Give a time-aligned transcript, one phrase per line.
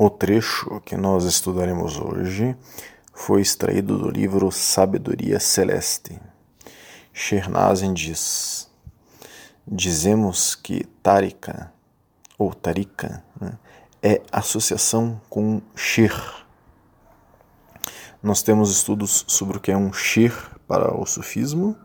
[0.00, 2.56] O trecho que nós estudaremos hoje
[3.12, 6.16] foi extraído do livro Sabedoria Celeste.
[7.12, 8.70] Shernazin diz:
[9.66, 11.72] Dizemos que Tarika,
[12.38, 13.58] ou Tarika, né,
[14.00, 16.14] é associação com Shir.
[18.22, 20.32] Nós temos estudos sobre o que é um Shir
[20.68, 21.76] para o sufismo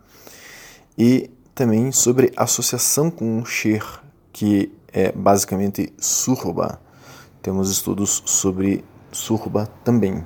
[0.95, 3.83] e também sobre associação com um Shir,
[4.31, 6.82] que é basicamente Surba
[7.43, 10.25] temos estudos sobre Surba também.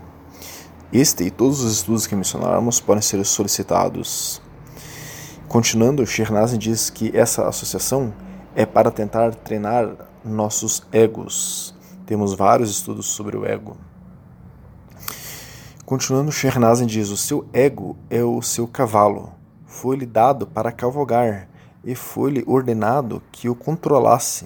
[0.94, 4.40] Este e todos os estudos que mencionarmos podem ser solicitados.
[5.48, 8.14] Continuando, Shernazin diz que essa associação
[8.56, 9.90] é para tentar treinar
[10.24, 11.76] nossos egos.
[12.06, 13.76] Temos vários estudos sobre o ego.
[15.86, 19.34] Continuando, Shernazin diz: o seu ego é o seu cavalo.
[19.66, 21.50] Foi-lhe dado para cavalgar
[21.84, 24.46] e foi-lhe ordenado que o controlasse.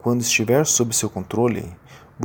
[0.00, 1.70] Quando estiver sob seu controle,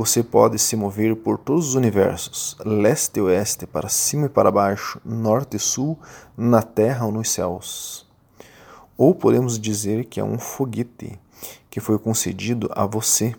[0.00, 4.48] você pode se mover por todos os universos, leste e oeste, para cima e para
[4.48, 5.98] baixo, norte e sul,
[6.36, 8.06] na terra ou nos céus.
[8.96, 11.18] Ou podemos dizer que é um foguete
[11.68, 13.34] que foi concedido a você,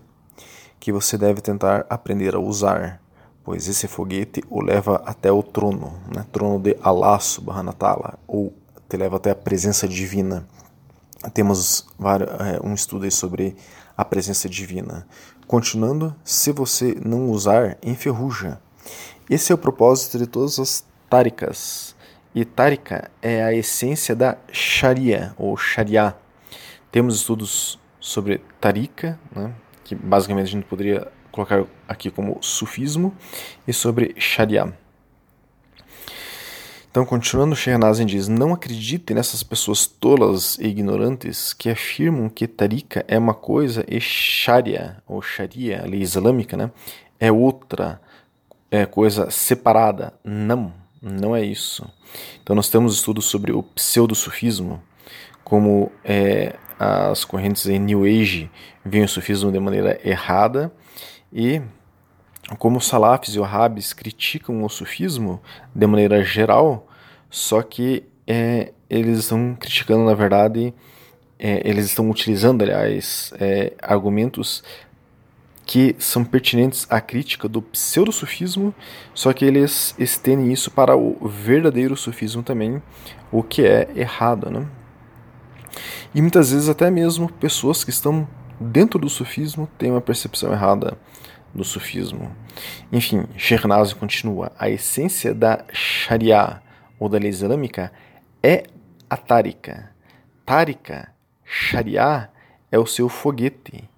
[0.82, 3.02] que você deve tentar aprender a usar,
[3.42, 6.26] pois esse foguete o leva até o trono, né?
[6.30, 8.54] trono de Allah subhanatala, ou
[8.90, 10.46] te leva até a presença divina.
[11.34, 13.56] Temos é, um estudo sobre
[13.96, 15.08] a presença divina.
[15.50, 18.62] Continuando, se você não usar, enferruja.
[19.28, 21.96] Esse é o propósito de todas as tarikas.
[22.36, 26.16] E tarika é a essência da Sharia, ou Sharia.
[26.92, 29.52] Temos estudos sobre tarika, né,
[29.84, 33.12] que basicamente a gente poderia colocar aqui como sufismo,
[33.68, 34.72] e sobre Sharia.
[36.90, 43.06] Então, continuando, Shehnazin diz: Não acredite nessas pessoas tolas e ignorantes que afirmam que tarika
[43.08, 46.72] é uma coisa e sharia, ou sharia, a lei islâmica, né,
[47.20, 48.02] é outra
[48.72, 50.14] é coisa separada.
[50.24, 51.88] Não, não é isso.
[52.42, 54.82] Então, nós temos estudos sobre o pseudo-sufismo,
[55.44, 58.50] como é, as correntes em New Age
[58.86, 60.72] veem o sufismo de maneira errada
[61.32, 61.62] e
[62.58, 65.42] como os salafis e wahhabis criticam o sufismo
[65.74, 66.88] de maneira geral,
[67.30, 70.74] só que é, eles estão criticando, na verdade,
[71.38, 74.64] é, eles estão utilizando, aliás, é, argumentos
[75.66, 78.74] que são pertinentes à crítica do pseudo-sufismo,
[79.14, 82.82] só que eles estendem isso para o verdadeiro sufismo também,
[83.32, 84.66] o que é errado, né?
[86.14, 88.28] E muitas vezes até mesmo pessoas que estão
[88.60, 90.98] dentro do sufismo têm uma percepção errada
[91.54, 92.36] do sufismo.
[92.92, 96.62] Enfim, Shernaz continua: a essência da Sharia
[97.00, 97.92] ou da lei islâmica
[98.42, 98.64] é
[99.10, 99.92] a tárika.
[100.46, 102.30] Tárika, Sharia,
[102.72, 103.90] é o seu foguete.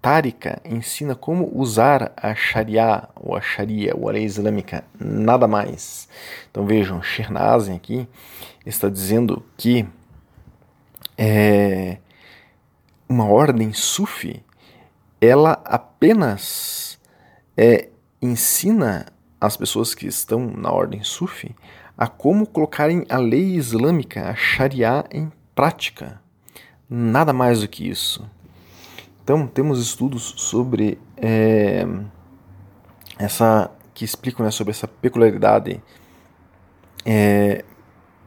[0.00, 6.08] Tárika ensina como usar a Sharia ou a Sharia ou a lei islâmica, nada mais.
[6.50, 8.08] Então vejam, Shernazem aqui
[8.64, 9.86] está dizendo que
[11.18, 11.98] é,
[13.08, 14.44] uma ordem sufi
[15.20, 16.95] ela apenas
[17.56, 17.88] é,
[18.20, 19.06] ensina
[19.40, 21.54] as pessoas que estão na ordem sufi
[21.96, 26.20] a como colocarem a lei islâmica, a Sharia, em prática.
[26.88, 28.28] Nada mais do que isso.
[29.24, 31.86] Então, temos estudos sobre é,
[33.18, 35.82] essa que explicam né, sobre essa peculiaridade
[37.04, 37.64] é,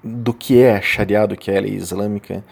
[0.03, 2.43] do que é Sharia, do que é a lei islâmica,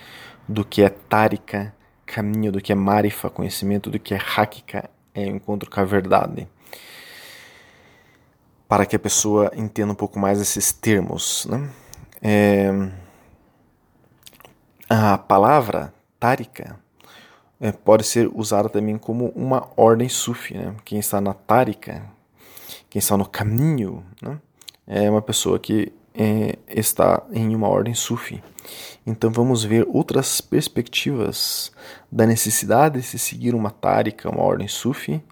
[0.47, 1.73] do que é Tarika,
[2.05, 6.47] caminho, do que é Marifa, conhecimento, do que é Hakika, é encontro com a verdade
[8.67, 11.45] para que a pessoa entenda um pouco mais esses termos.
[11.49, 11.69] Né?
[12.21, 12.89] É,
[14.89, 16.77] a palavra tárika
[17.59, 20.55] é, pode ser usada também como uma ordem sufi.
[20.55, 20.75] Né?
[20.83, 22.03] Quem está na tárika,
[22.89, 24.39] quem está no caminho, né?
[24.85, 28.43] é uma pessoa que é, está em uma ordem sufi.
[29.05, 31.71] Então vamos ver outras perspectivas
[32.11, 35.23] da necessidade de se seguir uma tárika, uma ordem sufi,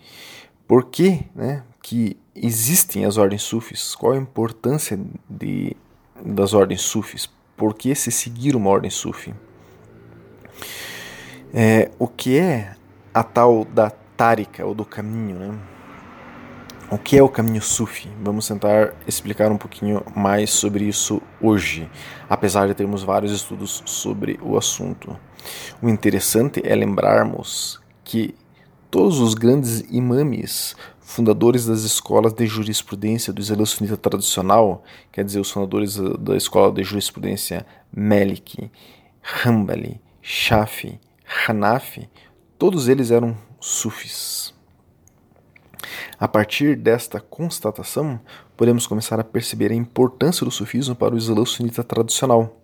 [0.68, 3.94] por que, né, que existem as ordens sufis?
[3.94, 5.00] Qual a importância
[5.30, 5.78] de,
[6.26, 7.30] das ordens sufis?
[7.56, 9.36] Por que se seguir uma ordem sufi?
[11.54, 12.76] É, o que é
[13.14, 15.60] a tal da tárika ou do caminho, né?
[16.90, 18.10] O que é o caminho sufi?
[18.20, 21.88] Vamos tentar explicar um pouquinho mais sobre isso hoje,
[22.28, 25.16] apesar de termos vários estudos sobre o assunto.
[25.84, 28.34] O interessante é lembrarmos que
[28.90, 30.76] todos os grandes imames
[31.06, 36.74] fundadores das escolas de jurisprudência do Islã sunita tradicional, quer dizer, os fundadores da escola
[36.74, 37.66] de jurisprudência
[37.96, 38.72] Malik,
[39.46, 41.00] Hanbali, Shafi,
[41.48, 42.10] Hanafi,
[42.58, 44.54] todos eles eram sufis.
[46.20, 48.20] A partir desta constatação,
[48.58, 52.62] podemos começar a perceber a importância do sufismo para o Islã sunita tradicional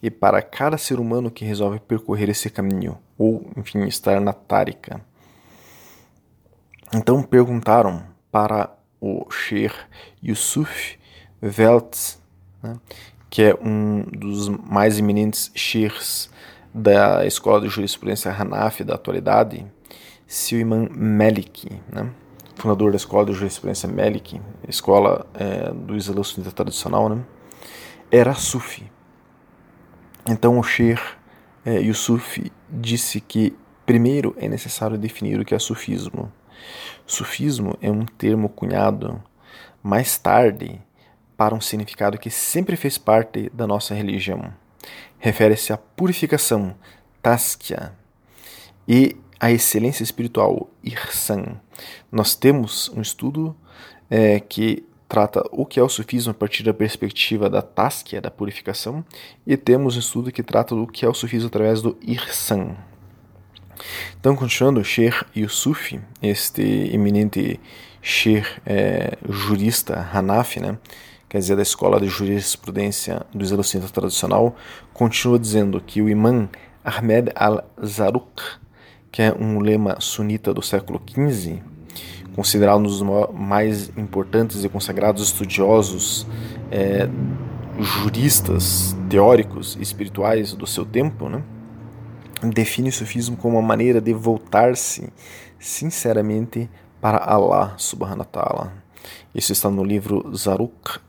[0.00, 5.04] e para cada ser humano que resolve percorrer esse caminho, ou, enfim, estar na tárika.
[6.92, 8.02] Então perguntaram
[8.32, 9.76] para o Sheikh
[10.22, 10.98] Yusuf
[11.40, 12.20] Veltz,
[12.60, 12.76] né,
[13.30, 16.28] que é um dos mais eminentes sheikhs
[16.74, 19.64] da escola de jurisprudência Hanafi da atualidade,
[20.26, 22.10] se o imã Melik, né,
[22.56, 27.24] fundador da escola de jurisprudência Melik, escola é, do Islã sunita tradicional, né,
[28.10, 28.90] era sufi.
[30.28, 31.00] Então o Sheikh
[31.64, 33.56] é, Yusuf disse que
[33.86, 36.32] primeiro é necessário definir o que é sufismo.
[37.06, 39.22] Sufismo é um termo cunhado
[39.82, 40.80] mais tarde
[41.36, 44.52] para um significado que sempre fez parte da nossa religião.
[45.18, 46.74] Refere-se à purificação,
[47.22, 47.92] taskia,
[48.86, 51.60] e à excelência espiritual, irsan.
[52.10, 53.56] Nós temos um estudo
[54.10, 58.30] é, que trata o que é o sufismo a partir da perspectiva da taskia, da
[58.30, 59.04] purificação,
[59.46, 62.76] e temos um estudo que trata do que é o sufismo através do irsan.
[64.18, 66.62] Então, continuando, Sheikh Yusuf, este
[66.92, 67.60] eminente
[68.02, 70.78] Sheikh é, jurista Hanafi, né,
[71.28, 73.62] quer dizer, da escola de jurisprudência do Islã
[73.92, 74.56] tradicional,
[74.92, 76.48] continua dizendo que o imã
[76.84, 78.42] Ahmed al-Zaruk,
[79.12, 81.62] que é um lema sunita do século XV,
[82.34, 86.26] considerado um dos mais importantes e consagrados estudiosos,
[86.70, 87.08] é,
[87.78, 91.42] juristas, teóricos e espirituais do seu tempo, né?
[92.48, 95.12] Define o sufismo como uma maneira de voltar-se
[95.58, 96.70] sinceramente
[97.00, 98.72] para Allah subhanahu wa ta'ala.
[99.34, 101.00] Isso está no livro Zaruk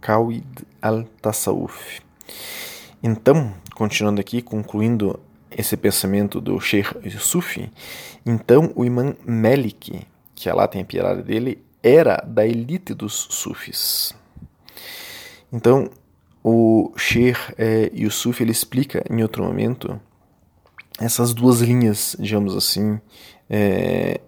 [0.00, 0.46] Kawid
[0.80, 2.00] al-Tasawuf.
[3.02, 5.18] Então, continuando aqui, concluindo
[5.50, 7.70] esse pensamento do Sheikh Sufi,
[8.24, 14.14] então o imã Melik, que Allah tem a piedade dele, era da elite dos sufis.
[15.52, 15.90] Então,
[16.42, 20.00] o Sheikh é, Yusuf ele explica em outro momento
[20.98, 23.00] essas duas linhas, digamos assim,
[23.48, 24.20] é,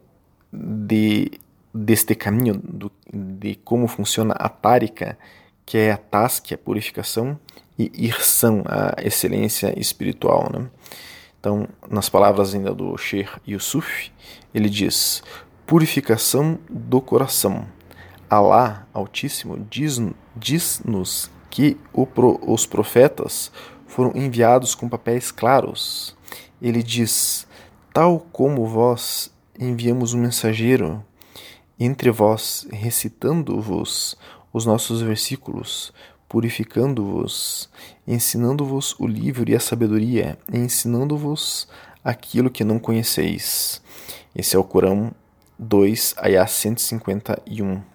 [0.53, 1.31] de
[1.73, 5.19] deste caminho do, de como funciona a tárika,
[5.67, 7.39] que é a task, a purificação,
[7.77, 10.49] e irsan, a excelência espiritual.
[10.53, 10.71] Né?
[11.41, 14.13] Então, nas palavras ainda do Sheikh Yusuf,
[14.55, 15.23] ele diz:
[15.67, 17.67] purificação do coração.
[18.31, 20.83] Alá Altíssimo diz-nos diz
[21.55, 23.53] que os profetas
[23.87, 26.17] foram enviados com papéis claros.
[26.61, 27.47] Ele diz:
[27.93, 31.05] Tal como vós enviamos um mensageiro
[31.79, 34.17] entre vós, recitando-vos
[34.53, 35.93] os nossos versículos,
[36.29, 37.71] purificando-vos,
[38.05, 41.69] ensinando-vos o livro e a sabedoria, ensinando-vos
[42.03, 43.81] aquilo que não conheceis.
[44.35, 45.13] Esse é o Corão
[45.57, 47.94] 2, Ayah 151.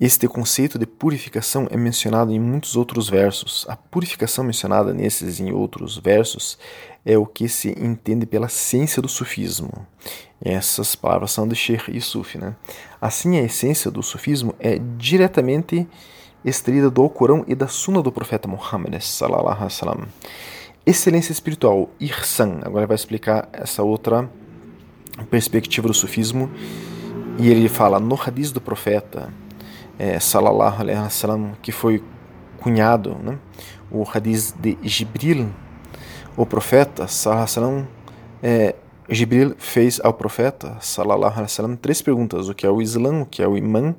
[0.00, 3.66] Este conceito de purificação é mencionado em muitos outros versos.
[3.68, 6.56] A purificação mencionada nesses e em outros versos
[7.04, 9.72] é o que se entende pela ciência do sufismo.
[10.40, 12.38] Essas palavras são de Sheikh Yusuf.
[12.38, 12.54] Né?
[13.00, 15.84] Assim, a essência do sufismo é diretamente
[16.44, 18.94] extraída do Alcorão e da Sunna do profeta Muhammad.
[20.86, 22.60] Excelência espiritual, Irsan.
[22.62, 24.30] Agora vai explicar essa outra
[25.28, 26.48] perspectiva do sufismo.
[27.36, 29.32] E ele fala no hadith do profeta
[29.98, 32.02] é, Salallahu Alaihi Wasallam, que foi
[32.60, 33.38] cunhado, né?
[33.90, 35.48] o hadith de Jibril,
[36.36, 37.86] o profeta Salallahu
[38.42, 38.74] é,
[39.10, 43.26] Jibril fez ao profeta Salallahu Alaihi Wasallam três perguntas, o que é o Islã, o
[43.26, 43.94] que é o Imã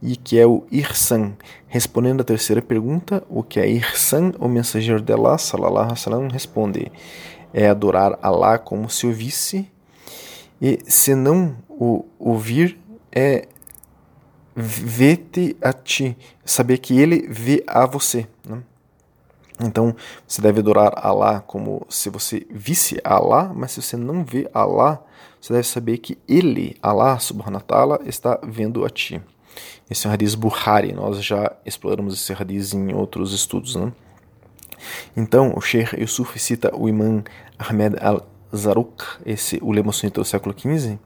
[0.00, 1.32] e que é o Irsan.
[1.66, 6.28] Respondendo a terceira pergunta, o que é Irsan, o mensageiro de Allah, Salallahu Alaihi Wasallam,
[6.28, 6.92] responde,
[7.52, 9.68] é adorar Allah como se ouvisse
[10.60, 12.78] e se não o ouvir,
[13.12, 13.48] é
[14.54, 18.26] vê-te a ti, saber que ele vê a você.
[18.46, 18.62] Né?
[19.60, 19.94] Então,
[20.26, 25.04] você deve adorar Allah como se você visse Allah, mas se você não vê Allah,
[25.40, 29.20] você deve saber que ele, Allah subhanahu wa ta'ala, está vendo a ti.
[29.88, 33.76] Esse é um hadith Bukhari, nós já exploramos esse hadith em outros estudos.
[33.76, 33.92] Né?
[35.16, 37.22] Então, o Sheikh Yusuf cita o imã
[37.58, 40.98] Ahmed al-Zaruk, esse ulema sunita do século XV,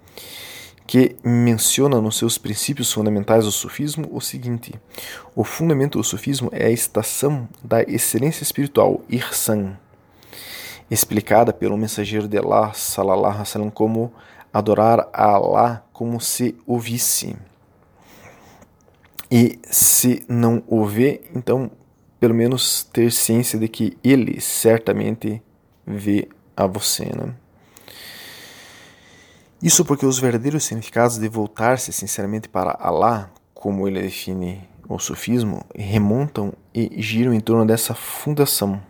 [0.88, 4.73] que menciona nos seus princípios fundamentais do sufismo o seguinte:
[5.37, 9.76] o fundamento do sufismo é a estação da excelência espiritual, irsan,
[10.90, 14.11] explicada pelo mensageiro de Allah, salallahu alaihi como
[14.50, 17.37] adorar a Allah como se o visse.
[19.30, 21.71] E se não o vê, então
[22.18, 25.42] pelo menos ter ciência de que ele certamente
[25.87, 27.35] vê a você, né?
[29.62, 35.64] Isso porque os verdadeiros significados de voltar-se sinceramente para Allah, como ele define o sufismo,
[35.74, 38.80] remontam e giram em torno dessa fundação.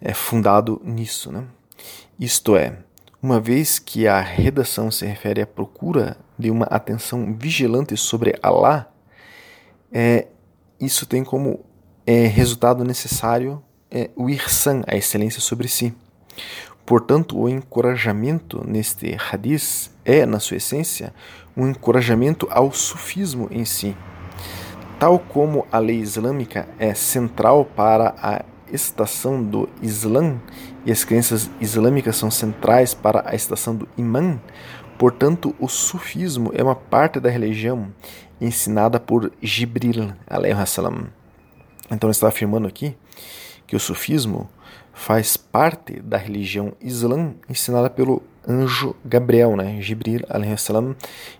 [0.00, 1.44] É fundado nisso, né?
[2.18, 2.78] Isto é,
[3.22, 8.90] uma vez que a redação se refere à procura de uma atenção vigilante sobre Allah,
[9.92, 10.26] é,
[10.80, 11.62] isso tem como
[12.06, 15.94] é, resultado necessário é, o irsan, a excelência sobre si.
[16.84, 21.14] Portanto, o encorajamento neste hadith é, na sua essência,
[21.56, 23.96] um encorajamento ao sufismo em si.
[24.98, 30.38] Tal como a lei islâmica é central para a estação do Islã
[30.84, 34.40] e as crenças islâmicas são centrais para a estação do Imã,
[34.98, 37.92] portanto, o sufismo é uma parte da religião
[38.40, 40.12] ensinada por Jibril.
[41.90, 42.96] Então, ele está afirmando aqui
[43.66, 44.48] que o sufismo
[44.92, 49.80] faz parte da religião islã ensinada pelo anjo Gabriel, né?
[49.80, 50.20] Jibril,
[50.56, 50.94] salam.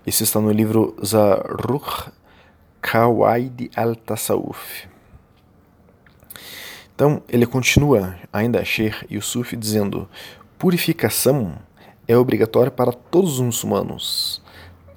[0.07, 2.11] Isso está no livro Zaruch
[2.81, 4.89] Kawaid al-Tasawuf.
[6.95, 10.09] Então ele continua, ainda Sheikh Yusuf, dizendo:
[10.59, 11.59] purificação
[12.07, 14.43] é obrigatória para todos os muçulmanos,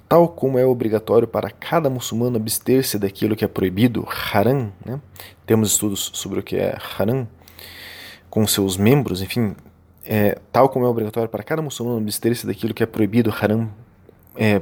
[0.08, 4.72] tal como é obrigatório para cada muçulmano abster-se daquilo que é proibido, haram.
[4.84, 5.00] Né?
[5.46, 7.26] Temos estudos sobre o que é haram,
[8.34, 9.54] com seus membros, enfim,
[10.04, 13.70] é, tal como é obrigatório para cada muçulmano abster-se daquilo que é proibido, haram,
[14.36, 14.60] é,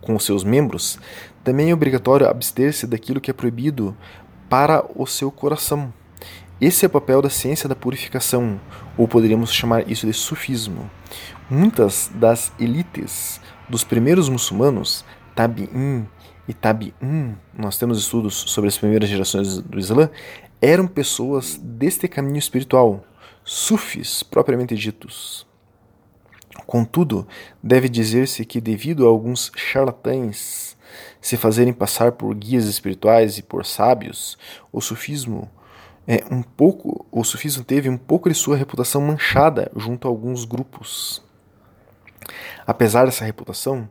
[0.00, 0.98] com seus membros,
[1.42, 3.96] também é obrigatório abster-se daquilo que é proibido
[4.48, 5.92] para o seu coração
[6.60, 8.60] esse é o papel da ciência da purificação,
[8.96, 10.88] ou poderíamos chamar isso de sufismo.
[11.50, 15.04] Muitas das elites dos primeiros muçulmanos,
[15.34, 16.06] Tabi'in
[16.46, 20.08] e Tabi'un, nós temos estudos sobre as primeiras gerações do Islã,
[20.62, 23.04] eram pessoas deste caminho espiritual,
[23.44, 25.46] sufis propriamente ditos.
[26.66, 27.26] Contudo,
[27.62, 30.76] deve dizer-se que, devido a alguns charlatães
[31.20, 34.38] se fazerem passar por guias espirituais e por sábios,
[34.72, 35.50] o sufismo
[36.06, 40.44] é, um pouco, o sufismo teve um pouco de sua reputação manchada junto a alguns
[40.44, 41.22] grupos.
[42.66, 43.88] Apesar dessa reputação,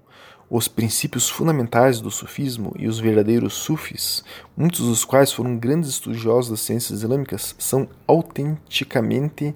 [0.55, 4.23] os princípios fundamentais do sufismo e os verdadeiros sufis,
[4.55, 9.55] muitos dos quais foram grandes estudiosos das ciências islâmicas, são autenticamente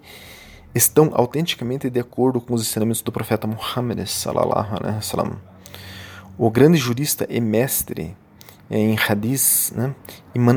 [0.73, 5.39] estão autenticamente de acordo com os ensinamentos do profeta Muhammad sallallahu alaihi wasallam.
[6.35, 8.17] O grande jurista e mestre
[8.67, 9.93] em Hadith, né,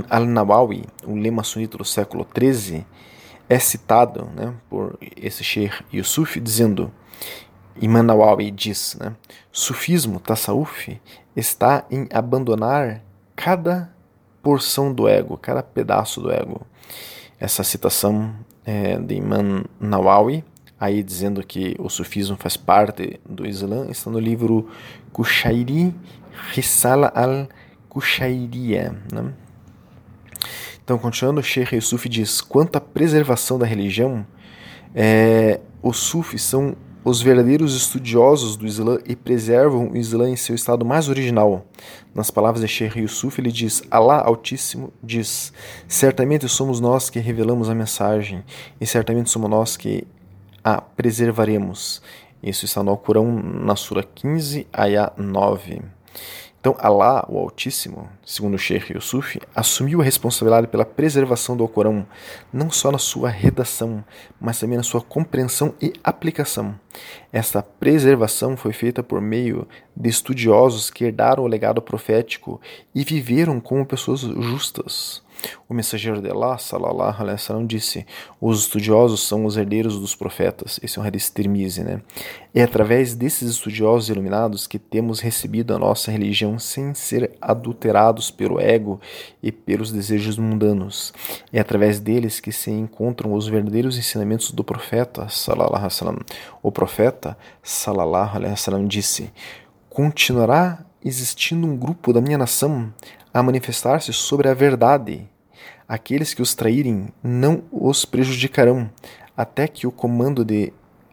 [0.09, 2.87] al-Nawawi, o lema sunita do século XIII,
[3.47, 6.91] é citado né, por esse Sheikh Yusuf dizendo,
[7.81, 9.15] Imam Nawawi diz, né,
[9.51, 11.01] Sufismo, tasawuf,
[11.35, 13.03] está em abandonar
[13.35, 13.93] cada
[14.43, 16.67] porção do ego, cada pedaço do ego.
[17.39, 18.35] Essa citação
[18.65, 20.45] é de Imam Nawawi,
[20.79, 24.69] aí dizendo que o sufismo faz parte do Islã, está no livro
[25.13, 25.95] Kushairi
[26.53, 27.49] Risala al
[27.89, 28.97] Kushairia.
[29.13, 29.33] Né?
[30.83, 34.27] Então, continuando, Sheikh Yusuf diz: quanto à preservação da religião,
[34.95, 40.55] é, os sufis são os verdadeiros estudiosos do Islã e preservam o Islã em seu
[40.55, 41.65] estado mais original.
[42.15, 45.53] Nas palavras de Sheikh Yusuf, ele diz: Allah Altíssimo diz:
[45.89, 48.45] Certamente somos nós que revelamos a mensagem,
[48.81, 50.07] e certamente somos nós que
[50.63, 52.03] a preservaremos.
[52.43, 55.83] Isso está no Alcorão, na Sura 15, Ayah 9.
[56.61, 62.07] Então, Allah, o Altíssimo, segundo o Sheikh Yusuf, assumiu a responsabilidade pela preservação do Alcorão,
[62.53, 64.05] não só na sua redação,
[64.39, 66.79] mas também na sua compreensão e aplicação.
[67.33, 72.61] Esta preservação foi feita por meio de estudiosos que herdaram o legado profético
[72.95, 75.23] e viveram como pessoas justas.
[75.69, 78.07] O mensageiro de Allah, salallahu alaihi wasallam, disse:
[78.41, 80.81] Os estudiosos são os herdeiros dos profetas.
[80.83, 82.03] Esse é um hadith Tirmizi, né?
[82.55, 88.61] É através desses estudiosos iluminados que temos recebido a nossa religião sem ser adulterados pelo
[88.61, 89.01] ego
[89.43, 91.13] e pelos desejos mundanos.
[91.53, 96.19] É através deles que se encontram os verdadeiros ensinamentos do profeta, salallahu alaihi wasallam.
[96.63, 99.31] O profeta, salallahu alaihi wasallam, disse:
[99.89, 102.93] Continuará existindo um grupo da minha nação
[103.33, 105.29] a manifestar-se sobre a verdade.
[105.89, 108.91] Aqueles que os traírem não os prejudicarão,
[109.37, 110.73] até que o comando de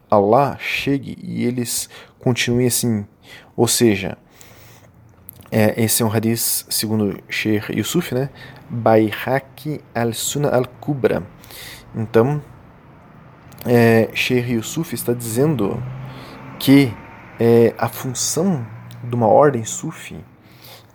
[0.09, 1.89] Allah chegue e eles
[2.19, 3.05] continuem assim.
[3.55, 4.17] Ou seja,
[5.51, 8.29] é, esse é um hadith segundo Sheikh Yusuf, né?
[8.69, 11.25] Bayhaqi al-Sunnah al-Kubra.
[11.95, 12.41] Então,
[13.65, 15.81] é, Sheikh Yusuf está dizendo
[16.59, 16.93] que
[17.39, 18.65] é, a função
[19.03, 20.17] de uma ordem sufi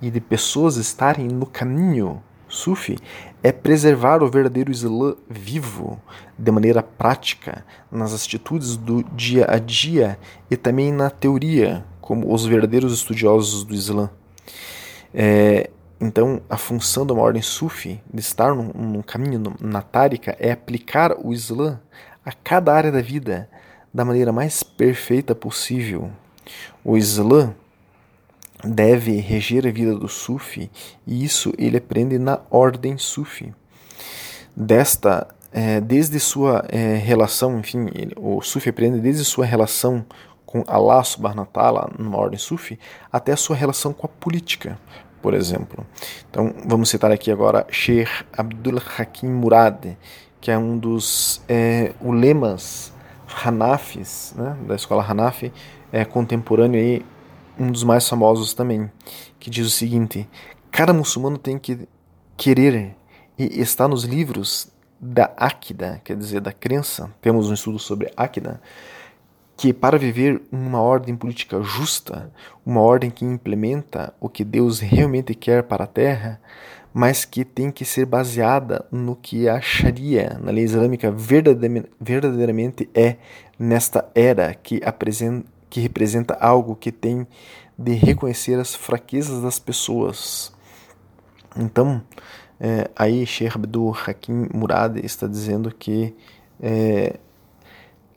[0.01, 2.99] e de pessoas estarem no caminho sufi
[3.43, 6.01] é preservar o verdadeiro Islã vivo,
[6.39, 10.19] de maneira prática, nas atitudes do dia a dia
[10.51, 14.11] e também na teoria, como os verdadeiros estudiosos do Islã.
[15.15, 20.37] É, então, a função de uma ordem sufi, de estar num, num caminho, na tárika,
[20.39, 21.81] é aplicar o Islã
[22.25, 23.49] a cada área da vida
[23.93, 26.11] da maneira mais perfeita possível.
[26.85, 27.55] O Islã
[28.65, 30.71] deve reger a vida do sufi
[31.07, 33.53] e isso ele aprende na ordem sufi.
[34.55, 40.05] Desta, é, desde sua é, relação, enfim, ele, o sufi aprende desde sua relação
[40.45, 42.79] com Allah subhanahu wa numa ordem sufi,
[43.11, 44.79] até sua relação com a política,
[45.23, 45.87] por exemplo.
[46.31, 49.97] Então, vamos citar aqui agora Sheikh Abdul Hakim Murad,
[50.43, 52.93] que é um dos é, ulemas
[53.45, 55.51] Hanafis, né, da escola Hanafi,
[55.91, 57.03] é, contemporâneo aí,
[57.63, 58.91] um dos mais famosos também,
[59.39, 60.29] que diz o seguinte:
[60.71, 61.89] cada muçulmano tem que
[62.37, 62.97] querer
[63.39, 64.69] e está nos livros
[65.01, 67.11] da Akida, quer dizer, da crença.
[67.21, 68.61] Temos um estudo sobre Akida,
[69.57, 72.33] que para viver uma ordem política justa,
[72.67, 76.41] uma ordem que implementa o que Deus realmente quer para a terra,
[76.93, 83.17] mas que tem que ser baseada no que a Sharia, na lei islâmica, verdadeiramente é
[83.59, 87.27] nesta era que, apresenta, que representa algo que tem
[87.79, 90.53] de reconhecer as fraquezas das pessoas.
[91.57, 92.03] Então,
[92.61, 96.15] é, aí Sheikh Abdul Hakim Murad está dizendo que
[96.61, 97.19] é,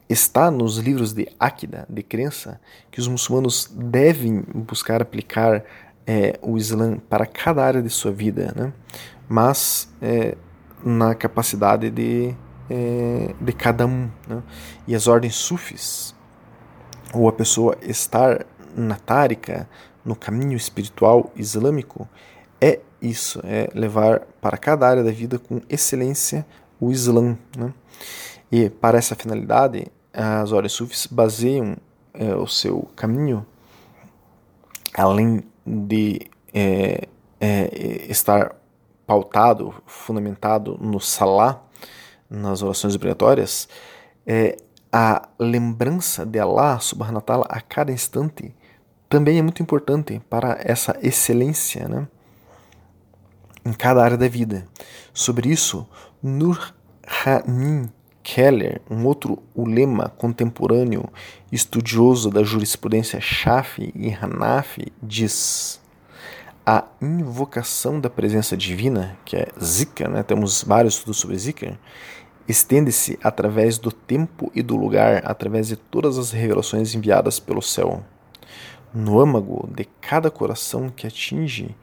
[0.10, 2.60] está nos livros de Akida, de crença,
[2.92, 5.64] que os muçulmanos devem buscar aplicar
[6.06, 8.74] é, o Islã para cada área de sua vida, né?
[9.30, 10.36] mas é,
[10.84, 12.36] na capacidade de,
[12.70, 14.10] é, de cada um.
[14.28, 14.44] Né?
[14.86, 16.15] E as ordens sufis,
[17.14, 18.46] ou a pessoa estar
[18.76, 19.70] na tárika,
[20.04, 22.08] no caminho espiritual islâmico,
[22.60, 26.46] é isso, é levar para cada área da vida com excelência
[26.80, 27.38] o Islã.
[27.58, 27.74] Né?
[28.52, 31.78] E para essa finalidade, as ordens sufis baseiam
[32.14, 33.46] é, o seu caminho,
[34.94, 36.22] além de
[36.54, 37.08] é,
[37.40, 38.56] é, estar
[39.06, 41.62] pautado, fundamentado no salá,
[42.30, 43.68] nas orações obrigatórias,
[44.26, 44.58] é,
[44.98, 48.56] a lembrança de Allah subhanahu wa ta'ala a cada instante
[49.10, 52.08] também é muito importante para essa excelência né,
[53.66, 54.66] em cada área da vida.
[55.14, 55.86] Sobre isso,
[56.24, 56.74] Nur
[57.26, 57.90] Hamin
[58.24, 61.10] Keller, um outro ulema contemporâneo
[61.52, 65.82] estudioso da jurisprudência Shafi e Hanafi, diz:
[66.66, 70.24] a invocação da presença divina, que é Zikr, né?
[70.24, 71.78] temos vários estudos sobre Zikr,
[72.48, 78.04] estende-se através do tempo e do lugar, através de todas as revelações enviadas pelo céu.
[78.94, 81.76] No âmago de cada coração que atinge,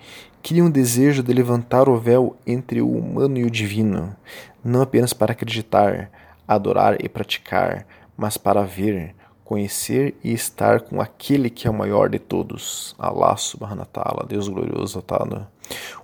[0.43, 4.17] cria um desejo de levantar o véu entre o humano e o divino,
[4.65, 6.11] não apenas para acreditar,
[6.47, 12.09] adorar e praticar, mas para ver, conhecer e estar com aquele que é o maior
[12.09, 15.51] de todos, Allah subhanahu wa ta'ala, Deus glorioso ta'ala.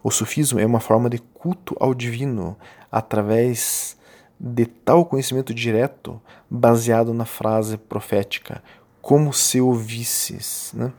[0.02, 2.56] O sufismo é uma forma de culto ao divino
[2.90, 3.97] através
[4.38, 8.62] de tal conhecimento direto baseado na frase profética,
[9.00, 10.72] como se ouvisses.
[10.74, 10.92] Né?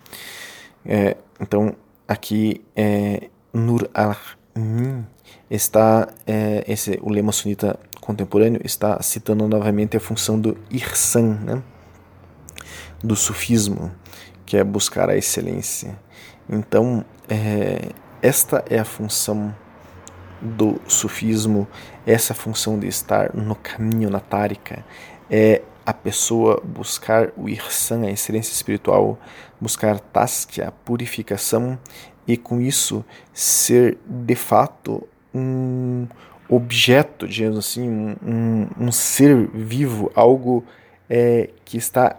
[0.85, 1.75] É, então,
[2.07, 5.05] aqui é, Nur al-Min
[5.49, 11.63] está, é, esse, o lema sunita contemporâneo está citando novamente a função do irsan, né?
[13.03, 13.91] do sufismo,
[14.45, 15.97] que é buscar a excelência.
[16.49, 17.89] Então, é,
[18.21, 19.55] esta é a função
[20.41, 21.67] do sufismo,
[22.05, 24.85] essa função de estar no caminho na tárika,
[25.29, 29.17] é a pessoa buscar o irsan, a excelência espiritual,
[29.59, 31.77] buscar taskia, a purificação,
[32.27, 36.07] e com isso ser de fato um
[36.47, 40.63] objeto, digamos assim, um, um ser vivo, algo
[41.09, 42.17] é, que está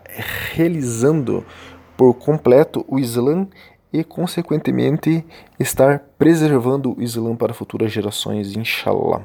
[0.52, 1.44] realizando
[1.96, 3.46] por completo o Islã
[3.92, 5.24] e, consequentemente,
[5.58, 9.22] estar preservando o Islã para futuras gerações, inshallah.